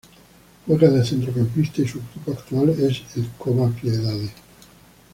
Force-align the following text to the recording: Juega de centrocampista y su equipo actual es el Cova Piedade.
Juega 0.65 0.89
de 0.89 1.05
centrocampista 1.05 1.83
y 1.83 1.87
su 1.87 1.99
equipo 1.99 2.31
actual 2.31 2.69
es 2.71 3.03
el 3.17 3.27
Cova 3.37 3.69
Piedade. 3.69 4.31